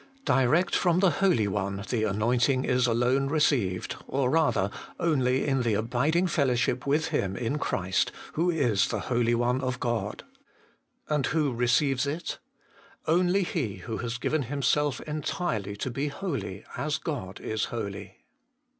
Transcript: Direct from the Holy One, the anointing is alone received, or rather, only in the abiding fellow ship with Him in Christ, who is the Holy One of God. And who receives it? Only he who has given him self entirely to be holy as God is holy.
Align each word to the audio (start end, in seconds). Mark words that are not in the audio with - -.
Direct 0.25 0.73
from 0.75 0.97
the 0.99 1.11
Holy 1.11 1.47
One, 1.47 1.85
the 1.89 2.05
anointing 2.05 2.65
is 2.65 2.87
alone 2.87 3.27
received, 3.27 3.95
or 4.07 4.31
rather, 4.31 4.71
only 4.99 5.45
in 5.45 5.61
the 5.61 5.75
abiding 5.75 6.25
fellow 6.25 6.55
ship 6.55 6.87
with 6.87 7.09
Him 7.09 7.35
in 7.35 7.59
Christ, 7.59 8.11
who 8.33 8.49
is 8.49 8.87
the 8.87 8.99
Holy 9.11 9.35
One 9.35 9.61
of 9.61 9.79
God. 9.79 10.23
And 11.07 11.27
who 11.27 11.53
receives 11.53 12.07
it? 12.07 12.39
Only 13.05 13.43
he 13.43 13.75
who 13.75 13.97
has 13.97 14.17
given 14.17 14.41
him 14.41 14.63
self 14.63 14.99
entirely 15.01 15.75
to 15.75 15.91
be 15.91 16.07
holy 16.07 16.65
as 16.75 16.97
God 16.97 17.39
is 17.39 17.65
holy. 17.65 18.23